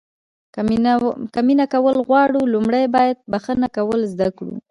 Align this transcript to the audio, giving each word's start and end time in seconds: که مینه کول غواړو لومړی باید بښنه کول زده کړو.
که 1.33 1.37
مینه 1.47 1.65
کول 1.73 1.95
غواړو 2.07 2.39
لومړی 2.53 2.85
باید 2.95 3.17
بښنه 3.31 3.67
کول 3.77 4.01
زده 4.13 4.29
کړو. 4.37 4.55